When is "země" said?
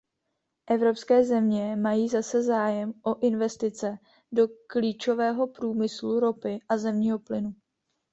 1.23-1.75